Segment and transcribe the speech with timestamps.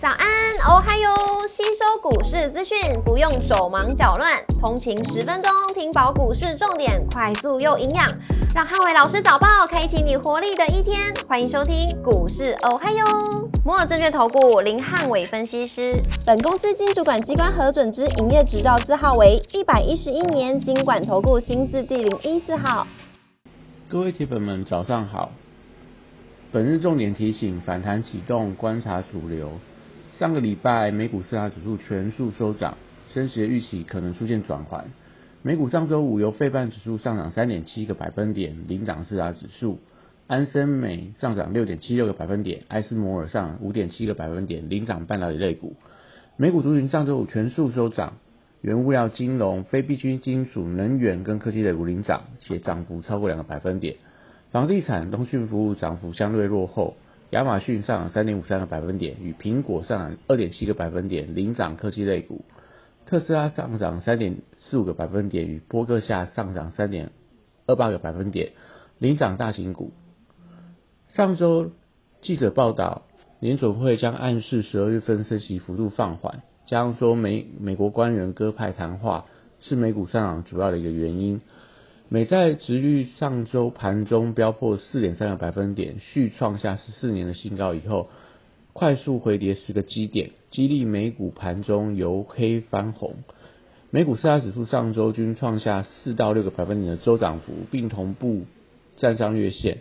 [0.00, 1.10] 早安，哦嗨哟！
[1.48, 8.06] 吸收股市资讯不用手忙脚乱，通勤十分钟听饱股市重点，快速又营养，
[8.54, 11.12] 让汉伟老师早报开启你活力的一天。
[11.26, 11.74] 欢迎收听
[12.04, 13.04] 股市哦嗨哟！
[13.64, 22.86] 摩尔证券投顾林汉伟分析师，本公司经主管机关核准之营业执照字号为一百一十一年经管投顾新字第零一四号。
[23.88, 25.32] 各位铁粉们，早上好。
[26.52, 29.50] 本日重点提醒：反弹启动，观察主流。
[30.18, 32.76] 上个礼拜，美股四大指数全数收涨，
[33.14, 34.86] 升息的预期可能出现转缓。
[35.42, 39.78] 美股上周五由费半指数上涨三点七个百分点，领涨四大指数；
[40.26, 45.76] 安森美上涨六点七六个百分点，埃斯摩尔上五点七个百分点，领涨半导体类股。
[46.36, 48.14] 美股族群上周五全数收涨，
[48.60, 53.94] 原物料、金融、非必需金属、能源跟科技类股领涨，且涨幅超过两个百分点。
[54.50, 56.96] 房地产、通讯服务涨幅相对落后。
[57.30, 62.44] 亚马逊上涨三点五三个百分点，与苹果上涨二点七个百分点，领涨科技类股；
[63.04, 67.10] 特斯拉上涨三点四五个百分点，与波克夏上涨三点
[67.66, 68.52] 二八个百分点，
[68.98, 69.92] 领涨大型股。
[71.12, 71.72] 上周
[72.22, 73.02] 记者报道，
[73.40, 79.26] 联准会将暗示十二月份升息幅度放缓，加上说美美国官员鸽派谈话
[79.60, 81.42] 是美股上涨主要的一个原因。
[82.10, 88.08] 美债值率上周盘中飙破四点三个百分点，续创下十四年的新高以后，
[88.72, 93.16] 快速回跌十个基点，激励美股盘中由黑翻红。
[93.90, 98.44] 美股四大指数上周均创下四到六个百分点的周涨幅，并同步
[98.96, 99.80] 站上月线。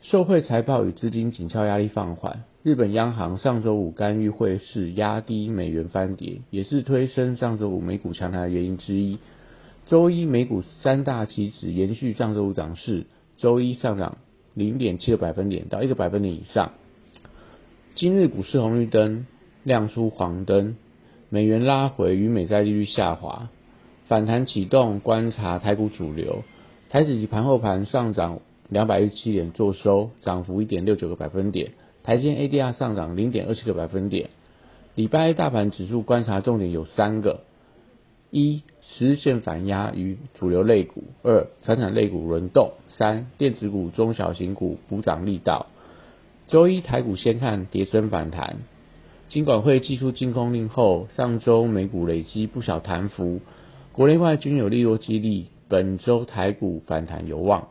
[0.00, 9.18] 受惠财报与资金紧俏压力放缓，日本央行上周五干预汇市，压低美元翻跌，也是推升上周五美股强弹的原因之一。
[9.90, 13.06] 周一美股三大期指延续上周五涨势，
[13.38, 14.18] 周一上涨
[14.54, 16.74] 零点七个百分点到一个百分点以上。
[17.96, 19.26] 今日股市红绿灯
[19.64, 20.76] 亮出黄灯，
[21.28, 23.48] 美元拉回与美债利率下滑，
[24.06, 26.44] 反弹启动，观察台股主流。
[26.88, 31.72] 台指及盘后盘上涨两百一十七点，做收，涨幅一点六九个百分点。
[32.04, 34.30] 台积 ADR 上涨零点二七个百分点。
[34.94, 37.40] 礼拜一大盘指数观察重点有三个。
[38.30, 45.66] 一、实现反压与主流类股；二、传产类股轮动；三、电子股、中小型股补涨力道。
[46.48, 48.58] 周一台股先看跌升反弹，
[49.28, 53.40] 金管会寄出净空令后，上周美股累积不小弹幅，
[53.92, 57.68] 国内外均有利多激励，本周台股反弹有望。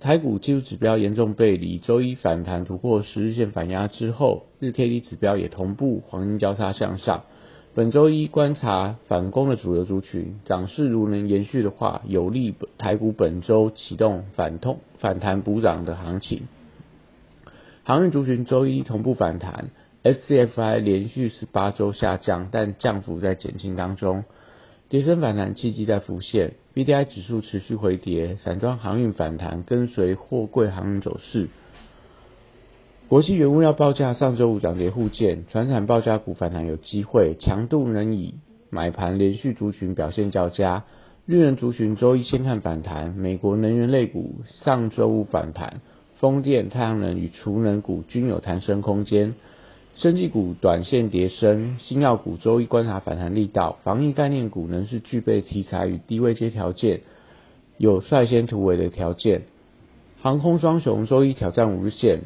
[0.00, 7.24] 台股技术指标严重背离，周一反弹突破十日线反压之后，日 K D 指标也同步黄金交叉向上。
[7.74, 16.48] 本周一观察反攻的主流族群，涨势如能延续的话，有利台股本周启动反痛反弹补涨的行情。
[17.84, 19.70] 航运族群周一同步反弹
[20.02, 24.24] ，SCFI 连续十八周下降，但降幅在减轻当中，
[24.88, 31.48] 跌升反弹契机在浮现，BDI 指数持续回跌，散装航运反弹跟随货柜航运走势。
[33.08, 38.34] 国际原物料报价上周五涨跌互见，船产报价股反弹有机会，强度能以
[38.68, 40.84] 买盘连续族群表现较佳。
[41.24, 45.80] 日人族群周一先看反弹，美国能源类股上周五反弹，
[46.18, 49.34] 风电、太阳能与储能股均有弹升空间。
[49.94, 57.00] 生技股短线跌升，新药股周一观察反弹力道，防疫概念股仍是具备题材与低位接条件，
[57.78, 59.44] 有率先突围的条件。
[60.20, 62.20] 航空双雄周一挑战五日线。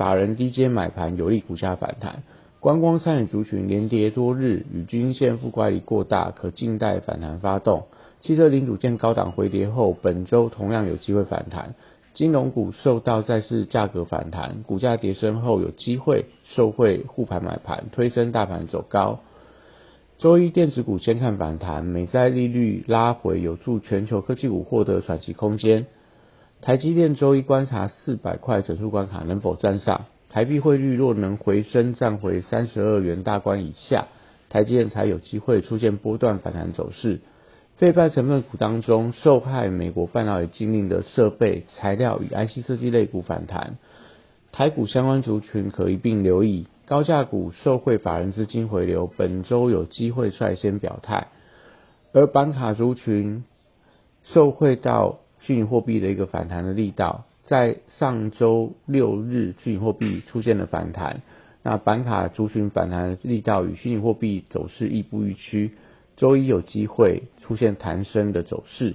[0.00, 2.22] 法人低阶买盘有利股价反弹，
[2.58, 7.84] 观光餐饮族群连跌多日，与均线负乖离过大，可静待反弹发动。
[8.22, 11.74] 汽车零组件高档回跌后，本周同样有机会反弹。
[12.14, 19.20] 金融股受到再次价格反弹，股价跌升后有机会受惠护盘买盘，推升大盘走高。
[20.16, 25.84] 周一电子股先看反弹，美债利率拉回，有助全球科技股获得喘息空间。
[26.62, 34.08] 台积电周一观察四百块整数关卡能否站上，台币汇率若能回升站回三十二元大关以下，
[34.50, 37.20] 台积电才有机会出现波段反弹走势。
[37.78, 43.78] 非半成分股当中，受害美国半导体禁令的设备、材料与 IC 设计类股反弹，
[44.52, 46.66] 台股相关族群可一并留意。
[46.84, 51.28] 高价股受惠法人资金回流，本周有机会率先表态，
[52.12, 53.44] 而板卡族群
[54.24, 55.19] 受惠到。
[55.40, 61.22] 虚拟货币的一个反弹的力道，在上周六日，虚拟货币出现了反弹。
[61.62, 65.72] 那板卡族群反弹的力道与虚拟货币走势亦步亦趋，
[66.16, 68.94] 周一有机会出现弹升的走势。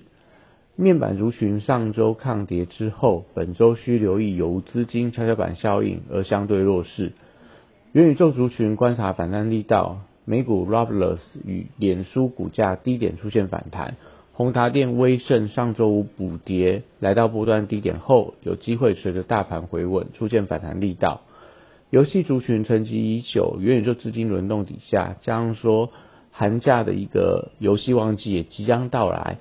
[0.76, 7.14] 面板族群上周抗跌之后，本周需留意有资金跷跷板效应而相对弱势。
[7.92, 13.96] 元宇宙族群观察反弹力道，美股 Roblox 与脸书股价低点出现反弹，
[14.38, 21.22] 宏达电、威盛上周五补跌，来到波段低点后，有机会随着大盘回稳出现反弹力道。
[21.90, 25.90] 游戏族群沉寂已久，元宇宙资金轮动底下，加上说
[26.34, 29.38] 寒假的一个游戏旺季也即将到来。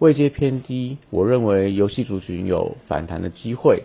[0.00, 3.84] 位阶偏低，我认为游戏族群有反弹的机会。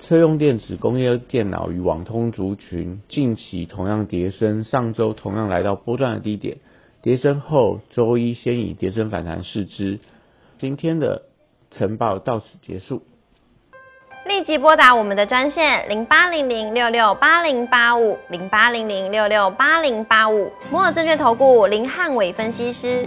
[0.00, 6.56] 车用电子、工业电脑与网通族群近期同样跌升，上周同样来到波段的低点，
[7.04, 10.00] 跌升后周一先以跌升反弹试之。
[10.58, 11.20] 今天的
[11.70, 13.04] 晨报到此结束。
[14.24, 23.06] 立即拨打我们的专线零八零零六六八零八五零八零零六六八零八五摩尔证券投顾林汉伟分析师。